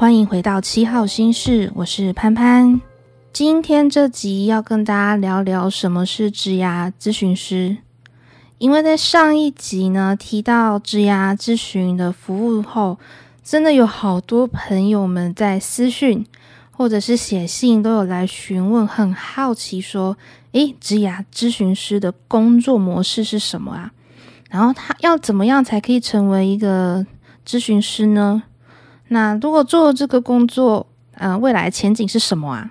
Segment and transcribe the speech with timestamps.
[0.00, 2.80] 欢迎回到七号心事，我是潘潘。
[3.34, 7.76] 今天这集要跟大家聊聊什么是职涯咨询师，
[8.56, 12.98] 因为在上一集呢提到职涯咨询的服务后，
[13.44, 16.24] 真的有好多朋友们在私讯
[16.70, 20.16] 或者是写信都有来询问，很好奇说，
[20.52, 23.92] 诶，职涯咨询师的工作模式是什么啊？
[24.48, 27.04] 然后他要怎么样才可以成为一个
[27.46, 28.44] 咨询师呢？
[29.12, 32.70] 那如果做这个工作，呃，未来前景是什么啊？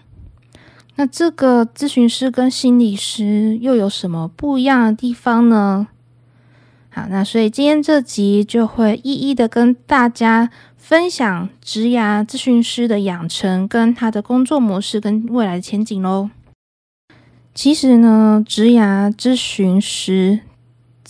[0.95, 5.87] 那这个咨询师跟心理师又有什么不一样的地方呢？
[6.89, 16.29] 好，那所以今天这集就会一一的跟大家分享职涯咨询师的养成跟他的工作模式跟未来的前景喽。
[17.53, 20.39] 其实呢，职涯咨询师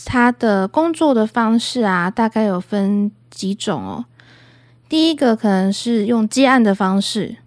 [0.06, 4.06] 他的工作的方式啊，大概有分几种哦。
[4.90, 7.38] 第一个可能是用接案的方式，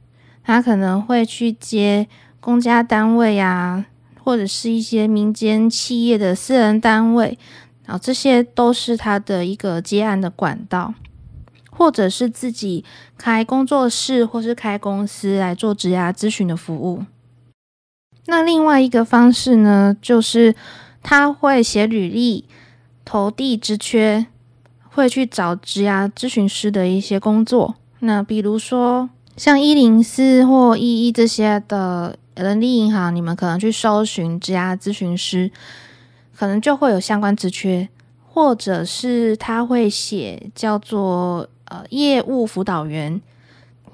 [0.44, 2.06] 他可能会去接
[2.38, 3.84] 公家单位啊，
[4.22, 7.36] 或者是一些民间企业的私人单位，
[7.84, 10.94] 然后这些都是他的一个接案的管道，
[11.72, 12.84] 或者是自己
[13.18, 17.04] 开工作室或是开公司来做职涯咨询的服务。
[18.26, 20.54] 那另外一个方式呢，就是
[21.02, 22.44] 他会写履历，
[23.04, 24.26] 投递职缺。
[24.94, 35.50] 会去找职涯咨询师的一些工作，那比如说像一零四或一一这些的人力银行，你们可能去搜寻职涯咨询师，
[36.36, 37.88] 可能就会有相关职缺，
[38.28, 43.18] 或者是他会写叫做呃业务辅导员，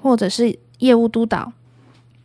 [0.01, 1.53] 或者是业务督导，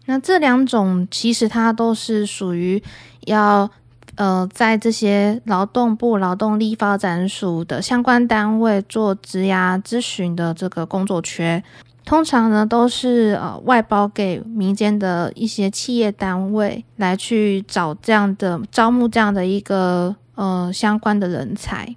[0.06, 2.82] 那这两种其实它都是属于
[3.26, 3.70] 要。
[4.16, 11.62] 呃，在这些劳动部劳动力发展署的相关单位做职涯咨询的这个工作缺，
[12.04, 21.96] 通常呢都是呃外包给民间的一些企业单位来去找这样的招募这样的一个呃相关的人才。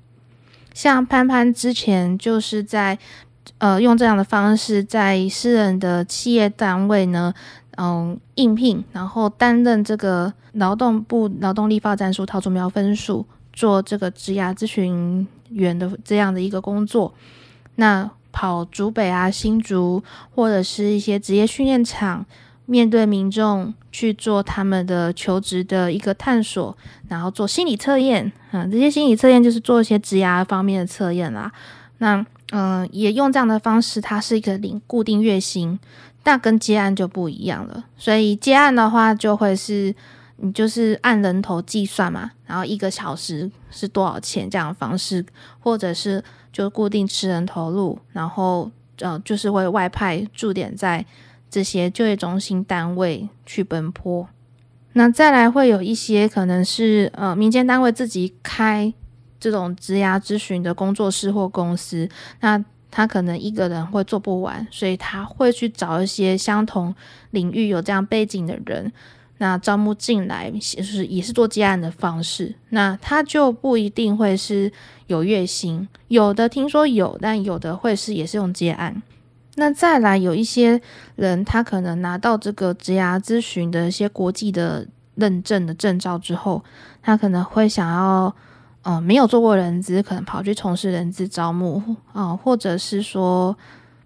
[0.74, 2.98] 像潘潘之前就是在
[3.60, 7.34] 呃用这样的方式，在私人的企业单位呢。
[7.78, 17.14] 嗯，应聘，然后担任这个劳动部劳动力发展署桃竹苗分署做这个职涯咨询员的这样的一个工作。
[17.76, 22.26] 那跑竹北啊、新竹或者是一些职业训练场，
[22.66, 26.76] 面对民众去做他们的求职的一个探索，
[27.08, 28.32] 然后做心理测验。
[28.52, 31.52] 嗯，这些心理测验就是做一些职涯方面的测验啦。
[32.00, 35.78] 那嗯，也用这样的方式，它是一个领固定月薪。
[36.28, 39.96] 那跟接案就不一样了，所以接案的话就会是
[40.36, 45.26] 你就是按人头计算嘛，然后一个小时是多少钱这样的方式，
[45.62, 46.22] 或者是
[46.52, 51.06] 就固定吃人投入，然后呃就是会外派驻点在
[51.50, 54.28] 这些就业中心单位去奔波。
[54.92, 58.94] 那再来会有一些可能是呃民间单位自己开
[59.40, 62.10] 这种职涯咨询的工作室或公司，
[62.42, 62.62] 那。
[62.98, 66.96] 他可能一个人会做不完，所以他会去找一些相同
[67.30, 68.92] 领域有这样背景的人，
[69.38, 72.56] 那招募进来，就是也是做接案的方式。
[72.70, 74.72] 那他就不一定会是
[75.06, 79.00] 有月薪，有的听说有，但有的会是也是用接案。
[79.58, 80.82] 那再来有一些
[81.16, 86.64] 人，他可能拿到这个职涯咨询的一些国际的认证的证照之后，
[87.04, 88.36] 他可能会想要。
[88.90, 93.54] 嗯、没有做过人资，可能跑去从事人资招募啊、或者是说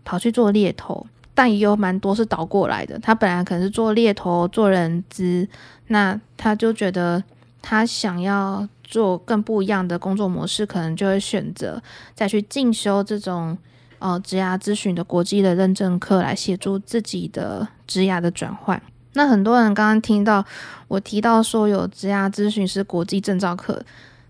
[0.03, 1.05] 跑去做猎头，
[1.35, 2.97] 但也有蛮多是倒过来的。
[2.97, 5.47] 他本来可能是做猎头、做人资，
[5.89, 7.23] 那他就觉得
[7.61, 11.79] 他想要做更不一样的工作模式，可能就会选择
[12.15, 13.55] 再去进修这种
[13.99, 18.81] 呃职涯咨询的国际的认证课，来协助自己的职涯的转换。
[19.13, 20.43] 那很多人刚刚听到
[20.87, 23.79] 我提到说有职涯咨询师国际证照课。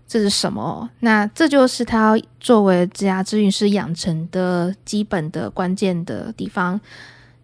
[0.06, 0.90] 这是什么？
[1.00, 6.80] 那这就是他作为职涯咨询师养成的基本的关键的地方。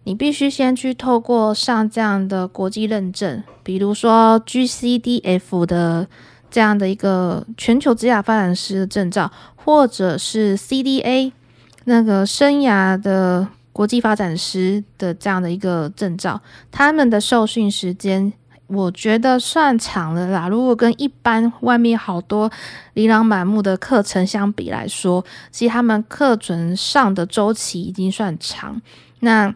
[0.03, 6.07] 你必须先去透过上这样的国际认证，比如说 GCDF 的
[6.49, 11.31] 这样的一个全球职涯发展师的证照，或者是 CDA
[11.85, 16.41] 那个生涯的国际发展师的这样的一个证照，
[16.71, 18.33] 他们的受训时间。
[18.69, 20.47] 我觉得算长了啦。
[20.47, 22.49] 如果跟一般外面好多
[22.93, 28.79] 琳琅满目的课程相比来说，其实他们课程上的周期已经算长。
[29.21, 29.53] 那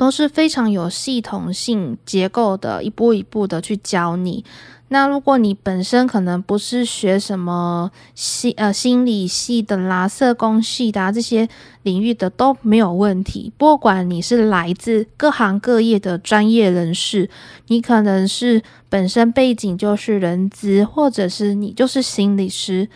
[0.00, 4.42] 都是非常有系统性结构的，一步一步的去教你。
[4.88, 11.46] 那如果你本身可能不是学什么心呃心理系的啦、社工系的啊，这些
[11.82, 13.52] 领域的都没有问题。
[13.58, 17.28] 不管你是来自各行各业的专业人士，
[17.66, 22.88] 你可能是本身背景就是人资，或者是你就是心理师，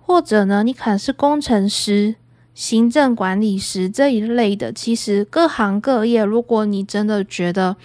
[0.00, 2.16] 或者呢你可能是工程师、
[2.58, 4.72] 行政管理师这一类的。
[4.72, 7.76] 其实各行各业，如果你真的觉得，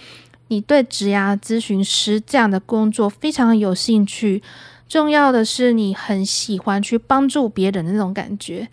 [0.48, 4.42] 你对职涯咨询师这样的工作非常有兴趣，
[4.88, 8.66] 重要的是你很喜欢去帮助别人那种感觉。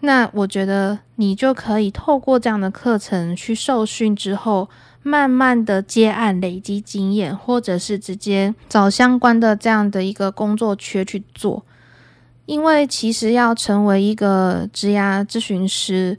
[0.00, 4.68] 那我觉得你就可以透过这样的课程去受训之后，
[5.04, 11.64] 慢慢的接案累积经验，或者是直接找相关的这样的一个工作缺去做。
[12.50, 16.18] 因为其实要成为一个职涯咨询师。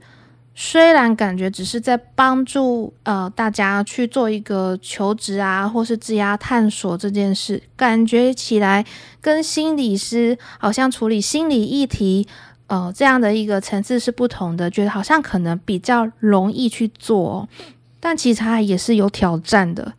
[0.56, 8.86] 虽然感觉只是在帮助呃大家去做一个求职啊，或是职涯探索这件事，感觉起来
[9.20, 12.26] 跟心理师好像处理心理议题，
[12.68, 17.50] 呃这样的一个层次是不同的，觉得好像可能比较容易去做，
[18.00, 19.94] 但其实它也是有挑战的，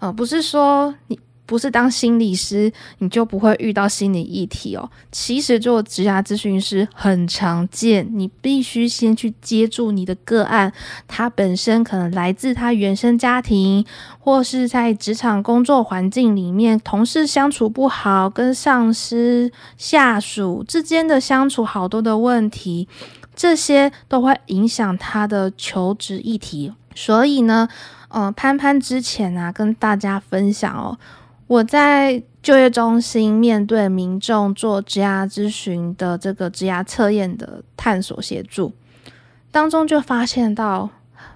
[0.00, 1.16] 呃不是说你。
[1.46, 4.90] 不是当心理师，你就不会遇到心理议题哦。
[5.12, 10.72] 其实做职涯咨询师很常见，你必须先去接触你的个案，
[11.06, 13.86] 他本身可能来自他原生家庭，
[14.18, 22.88] 或是在职场工作环境里面，同事相处不好，跟上司、下属之间的相处好多的问题，
[23.36, 26.72] 这些都会影响他的求职议题。
[26.94, 27.68] 所以呢，
[28.08, 30.98] 呃，潘潘之前啊，跟大家分享哦。
[31.46, 38.72] 我在就业中心面对民众做职涯咨询的这个职涯测验的探索协助
[39.52, 40.90] 当中，就发现到，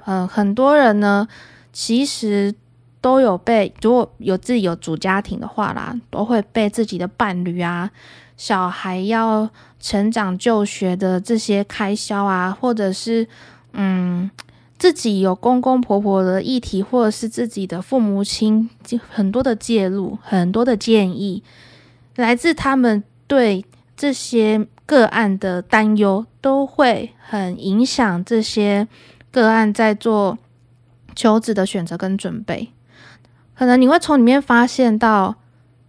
[0.05, 1.29] 呃，很多人呢，
[1.73, 2.55] 其实
[3.01, 7.91] 都有被，如果有自己有主家庭的话啦，都会被自己的伴侣啊、
[8.37, 9.49] 小孩要
[9.79, 13.27] 成长就学的这些开销啊，或者是
[13.73, 14.31] 嗯。
[14.81, 18.71] 自己有公公婆婆的议题，或者是自己的父母亲，
[19.11, 21.43] 很多的介入，很多的建议，
[22.17, 23.63] 来自他们对
[23.95, 28.89] 这些个案的担忧，都会很影响这些
[29.31, 30.39] 个案在做
[31.15, 32.71] 求职的选择跟准备。
[33.55, 35.37] 可能你会从里面发现到，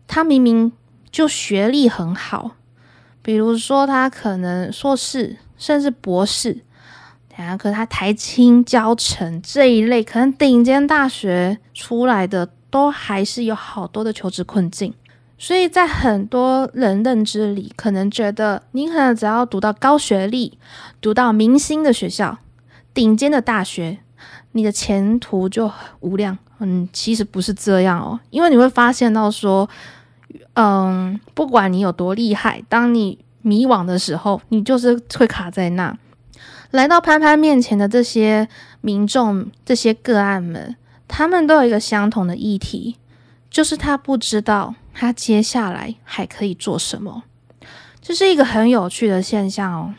[0.05, 0.73] 他明明
[1.09, 2.57] 就学历很好，
[3.21, 6.65] 比如说他可能硕士，甚至博士。
[7.57, 14.93] 可是他台清交成这一类，可能顶尖大学出来的，都还是有好多的求职困境。
[15.37, 20.57] 所以在很多人认知里，可能觉得你可能只要读到高学历，
[21.01, 22.37] 读到明星的学校、
[22.93, 23.97] 顶尖的大学，
[24.51, 25.71] 你的前途就
[26.01, 26.37] 无量。
[26.59, 29.67] 嗯，其实不是这样哦，因为你会发现到说，
[30.53, 35.97] 嗯，不管你有多厉害，当你迷惘的时候，你就是会卡在那。
[36.71, 38.47] 来到潘潘面前的这些
[38.79, 40.75] 民众、这些个案们，
[41.07, 42.95] 他们都有一个相同的议题，
[43.49, 47.23] 就是他不知道他接下来还可以做什么。
[48.01, 49.93] 这是一个很有趣的现象哦。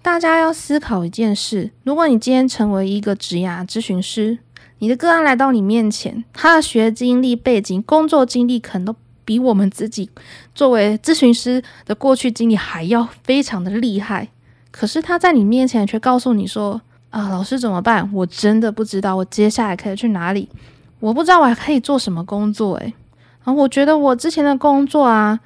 [0.00, 4.38] 大家要思考一件事：如果你今天成为一个职涯咨询师，
[4.78, 10.08] 你的个案来到你面前，他的学经历、背景、工作经历，可能都比我们自己
[10.54, 14.28] 作为咨询师的过去经历还要非常的厉害。
[14.76, 18.10] 可是他在你面前却告诉你说：“啊，老师怎么办？
[18.12, 20.48] 我真的不知道我接下来可以去哪里，
[20.98, 22.92] 我不知道我还可以做什么工作。”诶，
[23.44, 25.38] 啊，我觉得我之前的工作啊，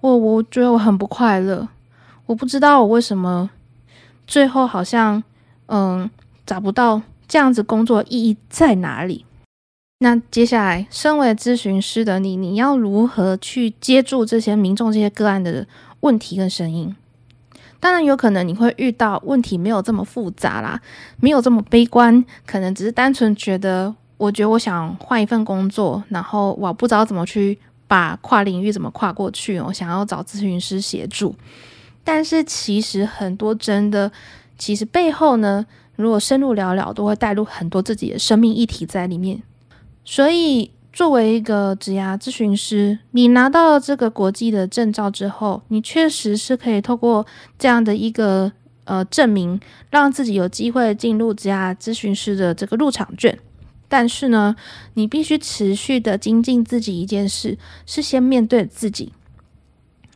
[0.00, 1.66] 我我觉得我很不快乐，
[2.26, 3.50] 我不知道我为什么
[4.24, 5.20] 最后好像
[5.66, 6.08] 嗯
[6.46, 9.24] 找不到这样子工作意义在哪里。
[9.98, 15.66] 那接下来，身为咨询师的你，你要如何去接住这些民众这些个案的
[16.02, 16.94] 问题跟声音？
[17.86, 20.82] 当然有可能你会遇到问题没有这么复杂啦，
[21.20, 31.32] 没有这么悲观，可能只是单纯觉得，我觉得我想换一份工作，然后我不知道怎么去把跨领域怎么跨过去，我想要找咨询师协助。
[32.02, 34.10] 但是其实很多真的，
[34.58, 35.64] 其实背后呢，
[35.94, 39.40] 如果深入聊聊，都会带入很多自己的生命议题在里面，
[40.04, 40.72] 所以。
[40.96, 47.26] 作为一个职涯咨询师，你拿到这个国际的证照之后，你确实是可以透过
[47.58, 48.50] 这样的一个
[48.84, 49.60] 呃证明，
[49.90, 53.38] 让自己有机会进入职涯咨询师的这个入场券。
[53.88, 54.56] 但是呢，
[54.94, 59.12] 你必须持续的精进自己一件事，是先面对自己。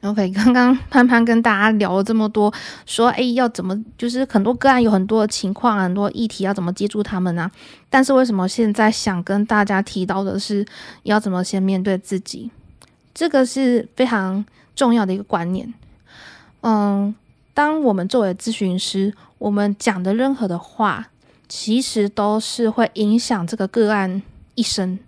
[0.02, 2.52] OK， 刚刚潘潘跟大家聊了这么多，
[2.86, 7.50] 说哎，要怎么就是很多个案有很多的情况，很多议题要怎么接住他们呢？
[7.90, 10.64] 但是为什么现在想跟大家提到的是
[11.02, 12.50] 要怎么先面对自己？
[13.12, 15.74] 这个是非常重要的一个观念。
[16.62, 17.14] 嗯，
[17.52, 21.08] 当我们作为咨询师，我们讲的任何的话，
[21.48, 24.22] 其实都是会影响这个个案
[24.54, 24.98] 一生。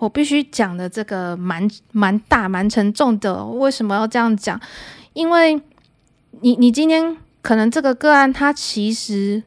[0.00, 4.58] 我必须讲的这个蛮蛮大蛮沉重的，为什么要这样讲？
[5.12, 5.60] 因为
[6.40, 9.42] 你你今天可能这个个案他其实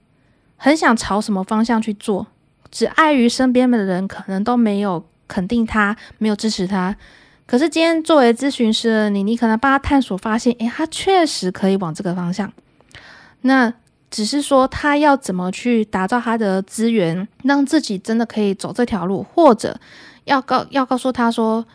[0.55, 2.27] 很想朝什么方向去做，
[2.69, 6.95] 只碍于身边的人可能都没有肯定他，没有支持他。
[7.48, 12.53] 可是今天作为咨询师的你，你可能帮他探索发现，诶，他确实可以往这个方向。
[13.41, 13.74] 那
[14.12, 19.79] 只是说他要怎么去打造他的资源，让自己真的可以走这条路，或者。
[20.25, 21.65] 要告要告诉他说，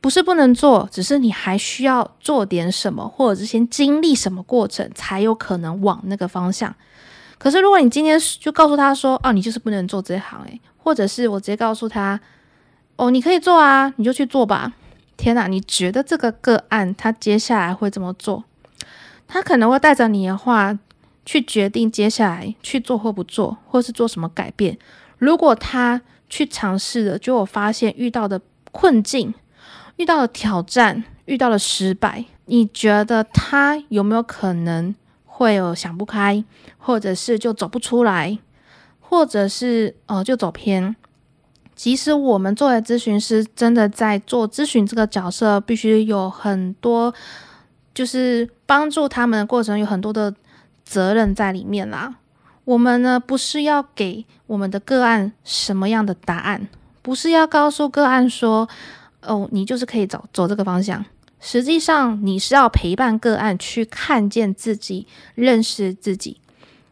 [0.00, 6.74] 不是不能做，只是你还需要做点什么，或者是先经历什么过程，才有可能往那个方向。
[7.38, 12.18] 可是如果你今天就告诉他说，哦，你就是不能做这行，诶，或者是我直接告诉他，
[12.96, 14.72] 哦，你可以做啊，你就去做吧。
[15.16, 18.44] 天哪，你觉得这个个案他接下来会怎么做？
[19.26, 20.78] 他可能会带着你的话
[21.24, 24.78] 去决定接下来去做或不做，或是做什么改变。
[25.18, 26.02] 如果他
[26.34, 28.40] 去尝试的，就我发现遇到的
[28.72, 29.32] 困境、
[29.98, 34.92] 遇到的挑战、遇到的失败，你觉得他有没有可能
[35.24, 36.44] 会有想不开，
[36.76, 38.36] 或者是就走不出来，
[38.98, 40.96] 或者是呃就走偏？
[41.76, 47.14] 即使我们作为咨询师，真的在做咨询这个角色，必须有很多，
[47.94, 50.34] 就是帮助他们的过程，有很多的
[50.84, 52.16] 责任在里面啦。
[52.64, 56.68] 我们呢，不是要给我们的个案什么样的答案，
[57.02, 58.68] 不是要告诉个案说，
[59.22, 61.04] 哦，你就是可以走走这个方向。
[61.40, 66.40] 实际上，你是要陪伴个案去看见自己，认识自己。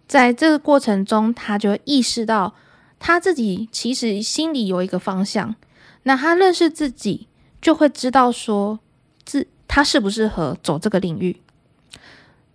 [0.07, 2.55] 在这个过程中，他就会意识到
[2.99, 5.55] 他自己其实心里有一个方向。
[6.03, 7.29] 那他认识自己，
[7.63, 8.79] 就会知道说，
[9.25, 11.41] 自他适不适合走这个领域。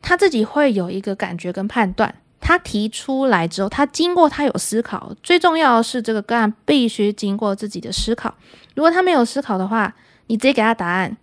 [0.01, 2.13] 他自己会有一个感觉跟判断。
[2.47, 8.33] 他提出来之后，他经过他有思考，最重要的是这个个案必须经过自己的思考。
[8.73, 9.93] 如果他没有思考的话，
[10.27, 11.17] 你直接给他答案，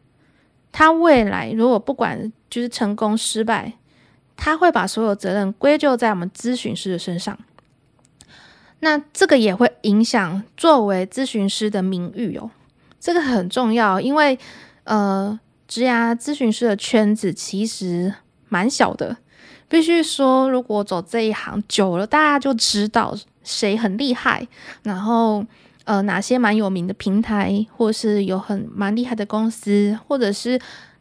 [0.70, 3.72] 他未来如果不管就是成功失败，
[4.36, 7.38] 他会把所有责任归咎在我们咨询师的身上。
[8.80, 12.50] 那这个也会影响作为咨询师的名誉哦，
[13.00, 14.38] 这个很重要，因为
[14.82, 18.12] 呃，职涯咨询师的圈子其实
[18.50, 19.16] 蛮小的。
[19.74, 23.12] 必须说，如果走这一行久了，大家就知道
[23.42, 24.46] 谁很厉害，
[24.84, 25.44] 然后
[25.82, 30.60] 呃哪些蛮有名的平台，或是有很蛮厉害的公司，或者是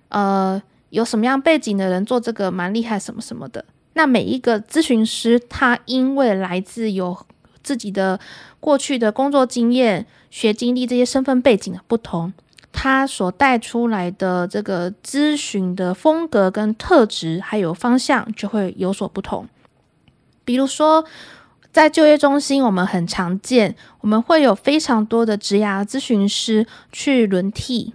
[0.09, 3.63] 呃有什么样背景的人做这个蛮厉害什么什么的。
[3.93, 7.15] 那每一个咨询师，他因为来自有
[7.61, 8.19] 自己的
[8.59, 12.33] 过去的工作经验、学经历这些身份背景的不同。
[12.73, 19.47] 他所带出来的这个咨询的风格跟特质，还有方向就会有所不同。
[20.43, 21.05] 比如说，
[21.71, 27.93] 在就业中心，我们很常见，我们会有非常多的职涯咨询师去轮替。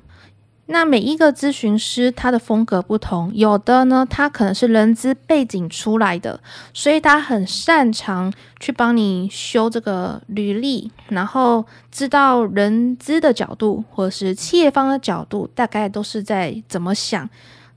[0.70, 6.38] 那每一个咨询师他的风格不同，有的呢，他可能是人资背景出来的，
[6.74, 17.30] 所以他很擅长去帮你修这个履历，然后知道人资的角度或者是企业方的角度，大概都是在怎么想，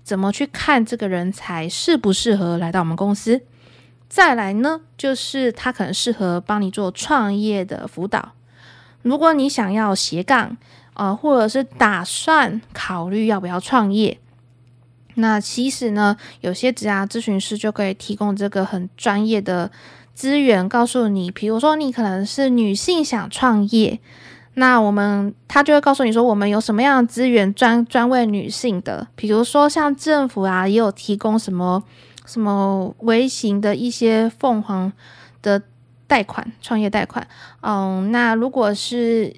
[0.03, 3.41] 怎么去看这个人才适不适合来到我们公司。
[4.09, 8.33] 再来呢，就是他可能适合帮你做创业的辅导，
[9.01, 10.57] 如果你想要斜杠。
[11.01, 14.19] 呃，或者是打算考虑要不要创业，
[15.15, 19.71] 那其实呢，有些职涯咨询师就可以提供这个很专业的
[20.13, 23.99] 资源，告诉你，比如说你可能是女性想创业，
[24.53, 31.83] 那我们他就会告诉你说，我们有什么样的资源专专为女性的，比如说像政府啊，也有提供什么
[32.27, 34.93] 什么微型的一些凤凰
[35.41, 35.63] 的
[36.05, 37.27] 贷款，创业贷款，
[37.61, 39.35] 嗯，那如果是。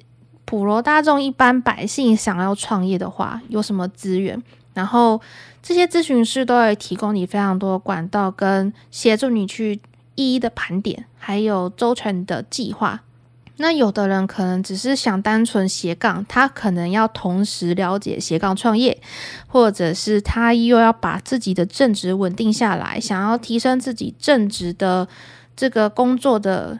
[0.53, 4.39] 普罗大众一般百姓想要创业的话，有什么资源？
[4.75, 5.19] 然后
[5.63, 9.81] 这些咨询师都会提供你非常多管道，跟协助你去
[10.13, 13.01] 一一的盘点，还有周全的计划。
[13.57, 19.01] 那有的人可能只是想单纯斜杠，他可能要同时了解斜杠创业，
[19.47, 25.07] 或者是他又要把自己的正职稳定下来，想要提升自己正职的
[25.55, 26.79] 这个工作的。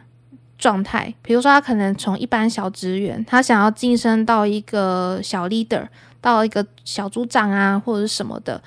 [0.64, 5.86] 状态，比如说他可能从一般小职员，他想要晋升到一个小 leader，
[6.22, 8.62] 到一个小组长啊，或者是什么的，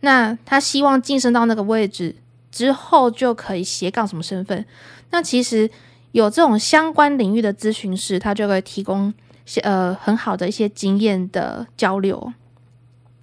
[0.00, 2.16] 那他希望晋升到那个位置
[2.50, 4.66] 之后，就可以斜杠什么身份。
[5.10, 5.70] 那其实
[6.10, 9.14] 有这种相关领域的咨询师，他就会提供
[9.62, 12.32] 呃很好的一些经验的交流。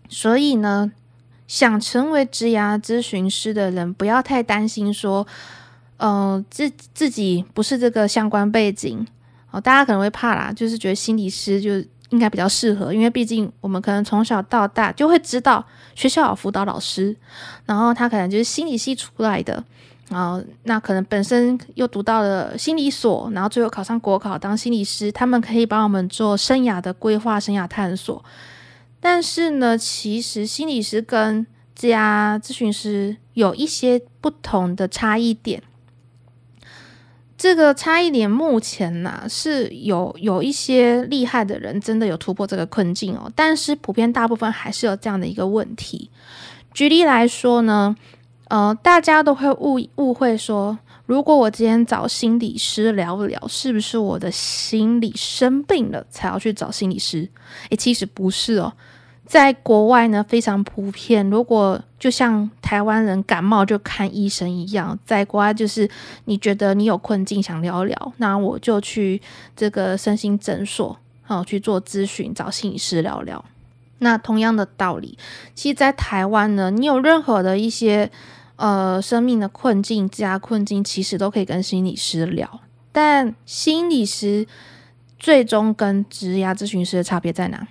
[0.07, 0.93] 所以呢，
[1.45, 5.27] 想成为职涯咨询师的人，不要太担心说。
[5.97, 9.05] 呃，自自己不是这个相关背景
[9.51, 11.77] 哦，大家可能会怕啦，就是觉得心理师就
[12.09, 17.15] 应该比较适合，因为毕竟我们可能从小到大就会知道学校有辅导老师，
[17.65, 19.63] 然后他可能就是心理系出来的，
[20.09, 28.23] 然后那可能本身又读到了心理所，然后最后考上国考当心理师，他们可以帮我们做生涯的规划、生涯探索。
[28.99, 31.45] 但是呢，其实心理师跟
[31.75, 35.61] 家咨询师有一些不同的差异点。
[37.43, 46.09] 这个差异点目前呢、是有有一些厉害的人真的有突破这个困境哦，但是普遍大部分还是有这样的一个问题。
[46.73, 47.93] 举例来说呢，
[48.47, 57.29] 呃，大家都会误误会说，如果我今天找心理师聊不聊，是不是我的心理生病了才要去找心理师？
[57.71, 58.71] 诶，其实不是哦。
[59.25, 61.27] 在国外呢，非常普遍。
[61.29, 65.89] 如果就像台湾人感冒就看医生一样，在国外就是
[66.25, 69.21] 你觉得你有困境想聊聊，那我就去
[69.55, 73.43] 这个身心诊所，好去做咨询，找心理师聊聊。
[73.99, 75.17] 那同样的道理，
[75.55, 78.11] 其实，在台湾呢，你有任何的一些
[78.57, 82.59] 呃生命的困境、职业困境，其实都可以跟心理师聊。
[82.91, 84.45] 但心理师
[85.17, 87.65] 最终跟职业咨询师的差别在哪？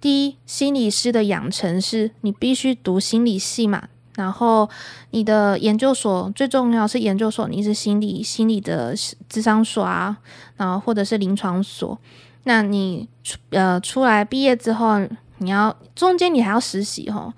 [0.00, 4.68] 第一，心理师的养成是你必须读心理系嘛，然后
[5.10, 8.94] 你的研究所最重要是研究所，你是心理心理的
[9.28, 10.18] 智商所啊，
[10.56, 11.98] 然后或者是临床所，
[12.44, 15.00] 那你出呃出来毕业之后，
[15.38, 17.32] 你要中间你还要实习哈，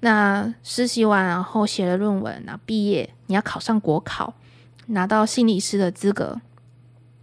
[0.00, 4.34] 那实习完然后写了论文，然后毕业你要考上国考，
[4.86, 6.40] 拿到心理师的资格，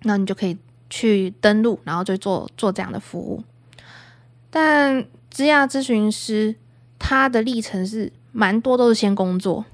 [0.04, 0.58] 那你就可以
[0.90, 3.44] 去登录，然后就做做这样的服务。
[4.50, 6.56] 但职涯咨询师
[6.98, 9.66] 他的历程是蛮多，都是先工作。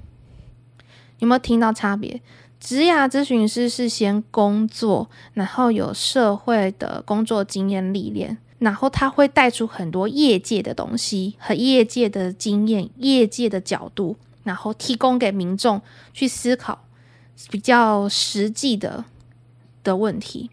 [1.19, 2.21] 有没有听到差别？
[2.59, 15.81] 职涯咨询师是先工作，然后有社会的工作经验历练，然后他会带出很多业界的东西和业界的经验、业界的角度，然后提供给民众
[16.13, 16.85] 去思考
[17.49, 19.05] 比较实际的
[19.83, 20.49] 的问题。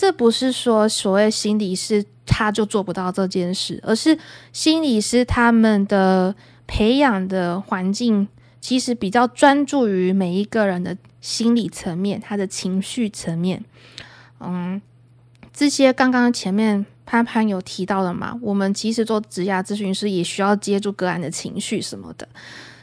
[0.00, 4.16] 这不是说所谓心理师他就做不到这件事，而是
[4.52, 6.32] 心理师他们的
[6.68, 8.28] 培养的环境
[8.60, 13.64] 其实比较专注于每一个人的心理层面，他的情绪层面。
[14.38, 14.80] 嗯，
[15.52, 22.28] 这些刚刚前面潘潘有提到的嘛，我们其实做职涯咨询师也需要接触个案的情绪什么的，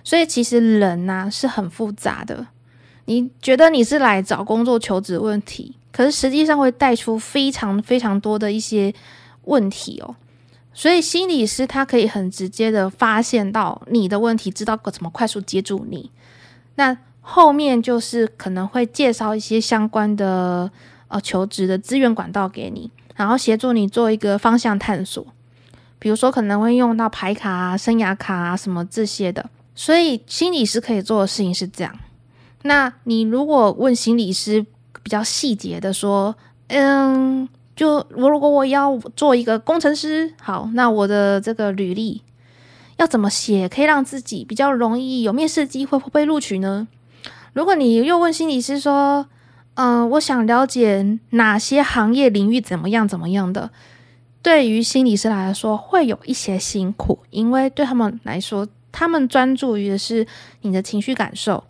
[0.04, 2.48] 所以其实人呐、是很复杂的。
[3.06, 5.78] 你觉得你是来找工作求职问题？
[5.96, 8.94] 可是实际上会带出非常非常多的一些
[9.44, 10.14] 问题哦，
[10.74, 16.12] 所以心理师他可以很直接的发现到你的问题，知道怎么快速接住你。
[16.76, 20.70] 那后面就是可能会介绍一些相关的
[21.08, 25.26] 呃求职的资源管道给你，然后协助你做一个方向探索。
[25.98, 29.50] 比如说可能会用到牌卡啊、生涯卡啊什么这些的。
[29.74, 31.98] 所以心理师可以做的事情是这样。
[32.64, 34.66] 那你如果问心理师，
[35.06, 36.36] 比较细节的说，
[36.70, 42.24] 嗯，就我如果我要做一个工程师，好，那我的这个履历
[42.98, 46.88] 要怎么写，可以让自己比较容易有面试机会，会被录取呢？
[47.54, 49.28] 如果你又问心理师说，
[49.76, 53.70] 嗯，我想了解哪些行业领域怎么样怎么样的，
[54.42, 60.26] 对于心理师来说会有一些辛苦，因为对他们来说，他们专注于的是
[60.62, 61.64] 你的情绪感受，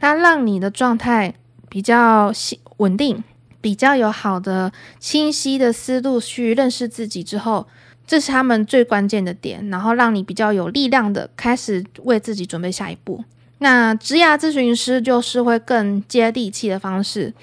[0.00, 1.34] 它让你的状态
[1.68, 2.32] 比较
[2.78, 3.22] 稳定，
[3.60, 7.66] 比较有好的清晰的思路去认识自己之后，
[8.06, 13.22] 这是他们最关键的点，然后让你比较有力量的开始为自己准备下一步。
[13.58, 17.34] 那职涯咨询师就是会更接地气的方式，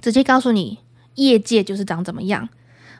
[0.00, 0.78] 直接告诉你
[1.14, 2.48] 业界就是长怎么样。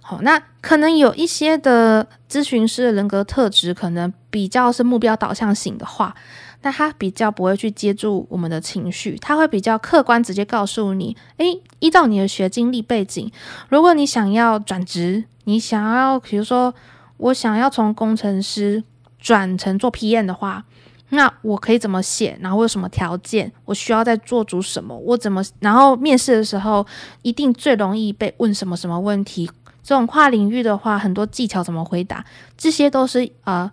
[0.01, 6.15] 好，那可能有一些的咨询师的人格特质可能比较是目标导向型的话。
[6.63, 13.31] 那他比较不会去接住我们的情绪，他会比较客观，直接告诉你：诶，依照你的学经历背景，
[13.69, 16.75] 如果你想要转职，你想要，比如说
[17.17, 18.85] 我想要从工程师
[19.19, 20.65] 转成做 PM 的话，
[21.11, 22.39] 那我可以怎么写？
[22.41, 23.51] 然后我有什么条件？
[23.65, 24.97] 我需要再做足什么？
[24.97, 25.43] 我怎么？
[25.61, 26.87] 然后面试的时候
[27.23, 29.51] 一定最容易被问什么什么问题？
[29.83, 32.25] 这种跨领域的话，很多技巧怎么回答？
[32.57, 33.69] 这些都是呃，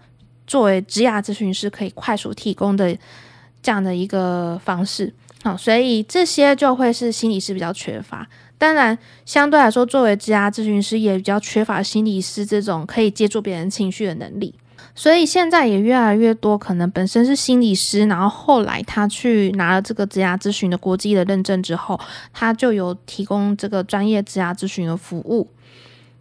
[0.48, 2.98] 作为职涯咨询师可以快速提供的
[3.62, 5.14] 这样的一个方式。
[5.44, 8.28] 好，所以这些就会是心理师比较缺乏。
[8.58, 14.56] 当然，相对来说，作为职涯咨询师也比较缺乏心理师这种可以接触别人情绪的能力。
[14.96, 22.00] 所以现在也越来越多可能本身是心理师，然后后来他去拿了这个职涯咨询的国际的认证之后，
[22.34, 25.48] 他就有提供这个专业职涯咨询的服务。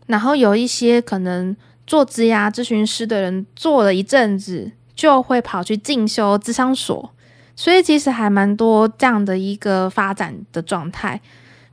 [0.05, 1.57] 然后有一些可能
[1.87, 7.13] 做职涯咨询师的人做了一阵子，就会跑去进修智商所。
[7.55, 11.21] 所以其实还蛮多这样的一个发展的状态。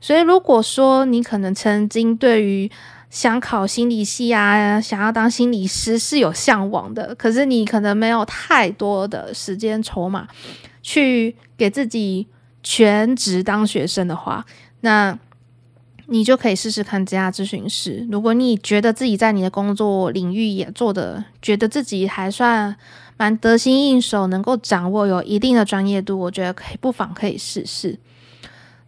[0.00, 2.70] 所以如果说你可能曾经对于
[3.10, 10.26] 想考心理系啊，想要当心理师是有向往的，可是你可能没有太多的时间筹码
[10.82, 12.26] 去给自己
[12.62, 14.44] 全职当学生的话，
[14.80, 15.16] 那
[16.06, 18.06] 你就可以试试看职涯咨询师。
[18.10, 22.76] 如果你觉得自己在你的工作领域也做得，觉得自己还算
[23.16, 27.98] 蛮得心应手，能够掌握有一定的专业度，我觉得可以不妨可以试试。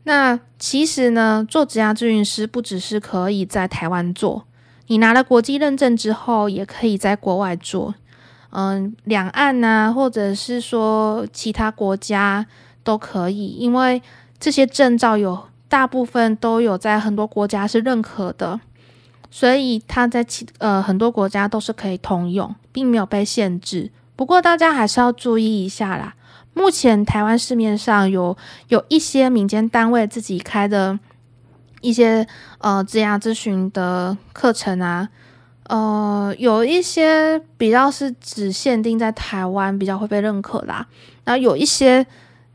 [0.05, 4.45] 那其实呢，做职涯咨询师不只是可以在台湾做，
[4.87, 7.95] 你拿了国际认证之后，也可以在国外做。
[8.51, 12.47] 嗯，两岸呐，或者是说其他国家
[12.85, 14.01] 都可以，因为
[14.39, 18.61] 这些证照有大部分都有在很多国家是认可的，
[19.31, 23.91] 所以它在其呃很多国家都是可以通用，并没有被限制。
[24.15, 26.15] 不过大家还是要注意一下啦。
[26.55, 28.35] 目前台湾市面上有
[28.69, 30.99] 有一些民间单位自己开的
[31.83, 32.27] 一些
[32.59, 35.07] 呃职涯咨询的课程啊，
[35.65, 40.87] 呃，有一些比较是只限定在台湾比较会被认可啦，
[41.25, 42.07] 然后有一些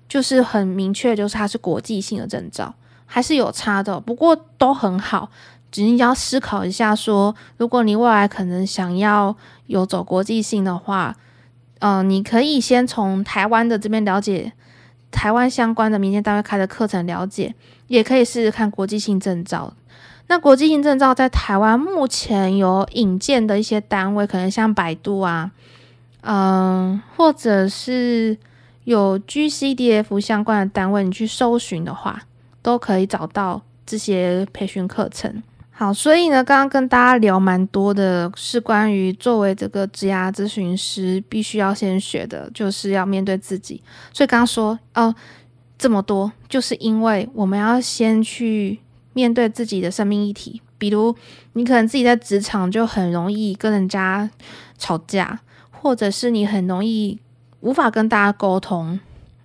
[0.10, 2.74] 就是很明确，就是它是国际性的证照，
[3.12, 5.30] 还是有差的，不过都很好，
[5.69, 9.36] 只是要思考一下说，如果你未来可能想要
[9.67, 11.15] 有走国际性的话。
[11.84, 14.54] 嗯、你可以先从台湾的这边了解
[15.10, 17.56] 台湾相关的民间单位开的课程了解，
[17.88, 19.74] 也可以试试看国际性证照。
[20.28, 25.50] 那国际性证照在台湾目前有引荐的一些单位，可能像百度啊，
[26.21, 28.38] 嗯、或者是
[28.84, 32.21] 有 GCDF 相关的单位，你去搜寻的话，
[32.62, 35.41] 都可以找到这些培训课程。
[35.74, 43.82] 好，所以呢，刚刚跟大家聊蛮多的，是关于作为这个职涯咨询师必须要先学的，就是要面对自己。
[44.13, 45.15] 所以刚刚说哦，
[45.80, 48.80] 这么多，就是因为我们要先去
[49.13, 50.62] 面对自己的生命议题。
[50.78, 51.15] 比如，
[51.54, 54.30] 你可能自己在职场就很容易跟人家
[54.78, 55.39] 吵架，
[55.71, 57.19] 或者是你很容易
[57.62, 59.00] 无法跟大家沟通。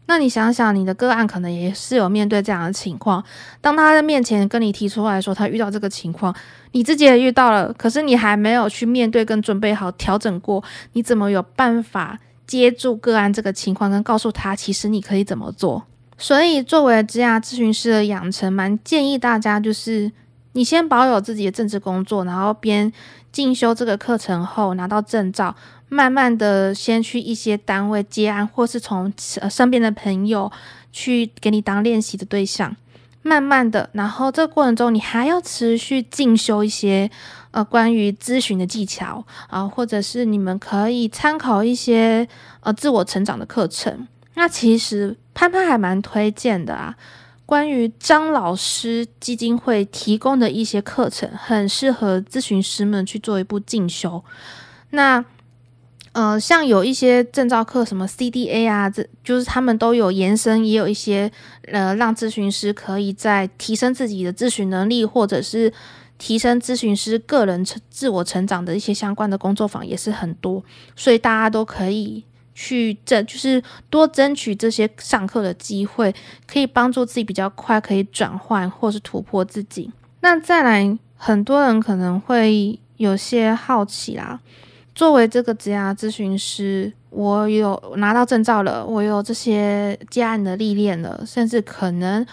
[0.08, 3.22] 那你想想，你的个案可能也是有面对这样的情况。
[3.60, 6.34] 当他在面前跟你提出来说他遇到这个情况，
[6.72, 15.84] 你自己也遇到了，可是你还没有去面对跟准备好调整过，你怎么有办法接住个案这个情况，跟告诉他其实你可以怎么做？
[16.16, 20.10] 所以，作为职涯咨询师的养成，蛮建议大家就是
[20.52, 22.90] 你先保有自己的正职工作，然后边
[23.32, 25.54] 进修这个课程后拿到证照。
[25.88, 29.12] 慢慢的，先去一些单位接案，或是从
[29.50, 30.50] 身边的朋友
[30.92, 32.76] 去给你当练习的对象。
[33.22, 37.10] 慢慢的，然后这个过程中，你还要持续进修一些
[37.50, 42.28] 呃关于咨询的技巧啊、或者是你们可以参考一些
[42.60, 44.06] 呃自我成长的课程。
[44.34, 46.94] 那其实潘潘还蛮推荐的啊，
[47.44, 54.22] 关于张老师基金会提供的一些课程，很适合咨询师们去做一步进修。
[54.90, 55.24] 那
[56.16, 61.30] 呃，像有一些证照课，什么 CDA 啊，这就是他们都有延伸，也有一些
[61.66, 65.70] 呃，让咨询师可以在提升自己的咨询能力，或者是
[66.16, 70.64] 提升咨询师个人成自我成长的一些相关的工作坊也是很多，
[70.96, 72.24] 所以大家都可以
[72.54, 76.14] 去争，就是多争取这些上课的机会，
[76.46, 79.92] 可以帮助自己比较快可以转换或是突破自己。
[80.20, 84.40] 那再来，很多人可能会有些好奇啦。
[84.96, 92.26] 作为这个职业咨询师，我有拿到证照了，我有这些接案的历练了，甚至可能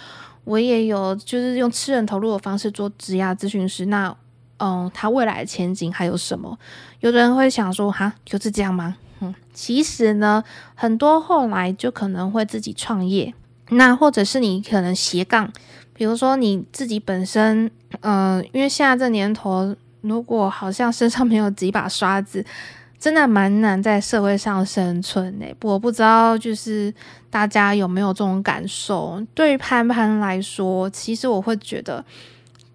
[0.45, 3.87] 我也有就是用吃人头路的方式做职业咨询师。
[3.87, 4.15] 那，
[4.59, 6.57] 嗯，他未来的前景还有什么？
[7.01, 8.95] 有的人会想说，哈，就是这样吗？
[9.19, 10.41] 嗯，其实呢，
[10.73, 13.33] 很多后来就可能会自己创业，
[13.71, 15.51] 那或者是你可能斜杠，
[15.93, 19.75] 比如说你自己本身，嗯，因为现在这年头。
[20.03, 22.45] 如果好像身上没有几把刷子，
[22.99, 25.53] 真的蛮难在社会上生存诶。
[25.61, 26.93] 我不知道就是
[27.29, 29.21] 大家有没有这种感受？
[29.33, 32.05] 对于潘潘来说，其实我会觉得，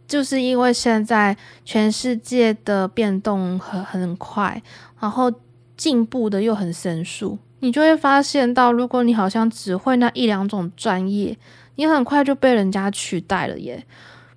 [0.06, 4.62] 就是因为现在全世界的变动很很快，
[5.00, 5.32] 然后
[5.76, 11.36] 进步的又很神速，你就会发现到，如果你好像只会那一两种专业，
[11.76, 13.86] 你很快就被人家取代了耶。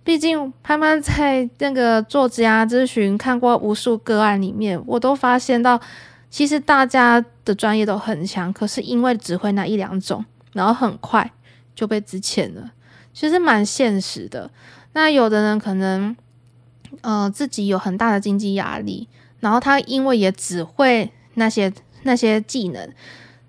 [0.03, 5.79] 毕竟潘潘在那个作家咨询看过无数个案里面，我都发现到，
[6.29, 11.31] 其实大家的专业都很强，可是因为只会那一两种，然后很快
[11.75, 12.71] 就被资遣了，
[13.13, 14.49] 其实蛮现实的。
[14.93, 16.15] 那有的人可能，
[17.01, 19.07] 呃，自己有很大的经济压力，
[19.39, 22.91] 然后他因为也只会那些那些技能，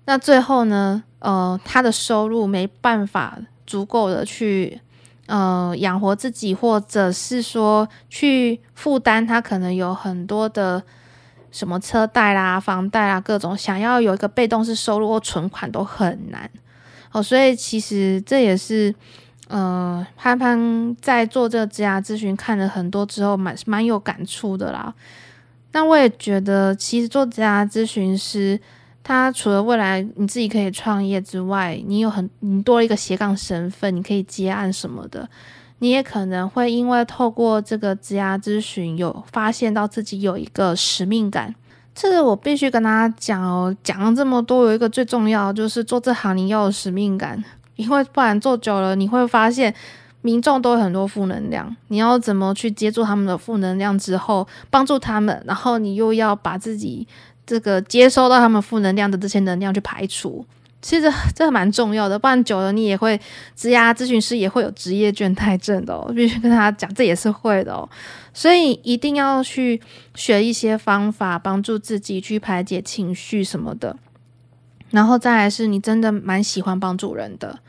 [0.05, 4.79] 那最后呢，呃，他的收入没办法足够的去。
[5.27, 10.83] 呃，养活自己，或者是说去负担他可能有很多的
[11.49, 16.49] 什么车贷啦、房贷啦，各种想要有一个被动式收入或存款都很难
[17.13, 17.23] 哦。
[17.23, 18.93] 所以其实这也是
[19.47, 24.93] 呃，潘潘在做这个职涯咨询看了很多之后，蛮蛮有感触的啦。
[25.71, 28.59] 那我也觉得，其实做职涯咨询师。
[29.03, 35.27] 他除了未来你自己可以创业之外，你有很你多了一个斜杠身份，你可以接案什么的。
[35.79, 41.53] 你也可能会因为透过这个职涯咨询，有发现到自己有一个使命感。
[41.93, 47.43] 这个我必须跟大家讲哦，讲了这么多，有一个最重要就是做这行你要有使命感，
[47.75, 49.75] 因为不然做久了你会发现
[50.21, 57.05] 民众都有很多负能量，你要怎么去接住他们的负能量之后帮助他们，然后你又要把自己。
[57.45, 60.45] 这个接收到他们负能量的这些能量去排除，
[60.81, 63.19] 其实这这蛮重要的，不然久了你也会
[63.55, 67.87] 职涯咨询师也会有职业倦怠症的哦， 必须跟他讲，这也是会的哦。
[68.33, 69.81] 所以一定要去
[70.15, 73.95] 学一些方法，帮助自己去排解情绪什么的。
[74.91, 77.59] 然后再来是你真的蛮喜欢帮助人的，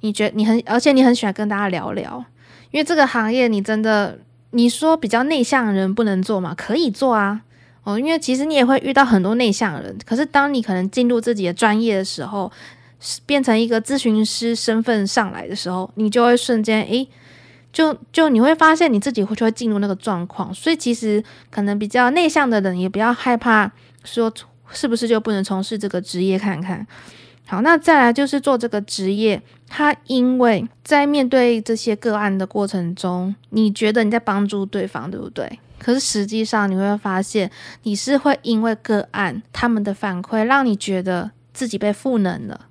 [0.00, 2.24] 你觉你很，而且你很喜欢跟大家聊聊，
[2.70, 4.18] 因为这个行业你真的，
[4.50, 6.54] 你说比较内向的人不能做吗？
[6.56, 7.42] 可以做啊。
[7.86, 12.50] 哦，因为其实你也会遇到很多内向的人，可是当你可能进入自己的专业的时候，
[13.24, 17.08] 变成一个咨询师身份上来的时候，你就会瞬间，诶，
[17.72, 20.52] 就就你会发现你自己会就会进入那个状况。
[20.52, 23.70] 所以其实可能比较内向的人也不要害怕，
[24.02, 24.32] 说
[24.72, 26.84] 是不是就不能从事这个职业看看。
[27.46, 35.60] 好，那再来就是做这个职业，他因为在面对这些个案的过程中，你觉得你在帮助对方，对不对？
[35.86, 37.48] 可是实际上，你会发现
[37.84, 42.66] 你是会因为个案他们的反馈，让你觉得自己被赋能了。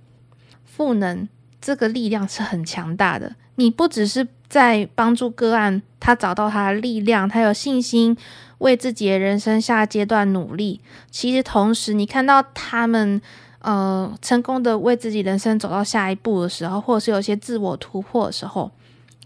[0.65, 1.29] 赋能
[1.61, 3.37] 这个力量是很强大的。
[3.55, 8.17] 你不只是在帮助个案，他找到他的力量，他有信心
[8.57, 10.81] 为自己的人生下阶段努力。
[11.09, 13.21] 其实同时，你看到他们
[13.59, 18.69] 呃成功的为自己人生走到下一步的时候，或者是有些自我突破的时候，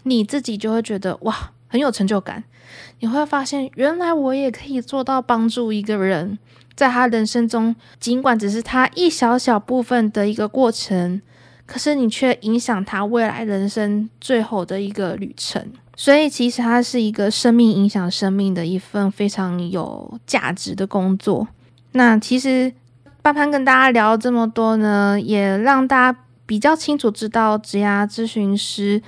[0.04, 2.44] 你自己就会觉得哇，很有成就感。
[2.98, 6.38] 你会发现，原来我也可以做到帮助一个人，
[6.74, 11.22] 在他人生中，尽管只是他一小小部分的一个过程，
[11.64, 15.66] 可是你却影响他未来人生最后的一个旅程。
[15.96, 21.48] 所以，其实它是一个生命影响生命的一份非常有价值的工作。
[21.92, 22.72] 那其实
[23.22, 29.02] 潘潘跟大家聊这么多呢，也让大家比较清楚知道职涯咨询师。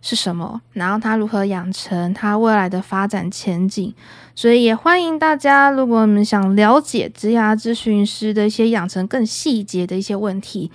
[0.00, 0.60] 是什么？
[0.72, 3.94] 然后他如何养成他未来的发展前景？
[4.34, 10.70] 所以也欢迎大家，如果你们想了解职涯咨询师的一些养成更细节的一些问题，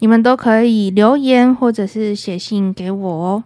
[0.00, 3.44] 你们都可以留言或者是写信给我哦。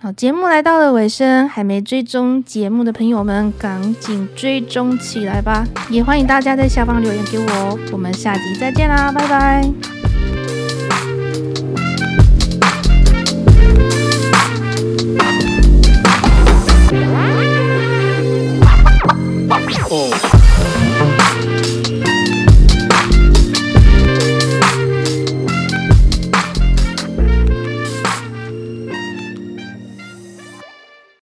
[0.00, 5.64] 好，节目来到了尾声，还没追踪节目的朋友们，赶紧追踪起来吧！
[5.88, 7.78] 也欢迎大家在下方留言给我哦。
[7.90, 10.03] 我们下集再见啦，拜拜。